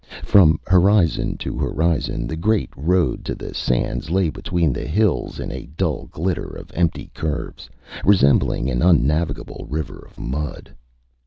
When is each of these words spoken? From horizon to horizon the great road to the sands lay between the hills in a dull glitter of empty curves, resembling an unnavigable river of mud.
From 0.23 0.59
horizon 0.65 1.37
to 1.45 1.59
horizon 1.59 2.25
the 2.25 2.35
great 2.35 2.71
road 2.75 3.23
to 3.25 3.35
the 3.35 3.53
sands 3.53 4.09
lay 4.09 4.31
between 4.31 4.73
the 4.73 4.87
hills 4.87 5.39
in 5.39 5.51
a 5.51 5.67
dull 5.77 6.07
glitter 6.07 6.47
of 6.55 6.71
empty 6.73 7.11
curves, 7.13 7.69
resembling 8.03 8.67
an 8.71 8.81
unnavigable 8.81 9.67
river 9.69 9.99
of 9.99 10.17
mud. 10.17 10.75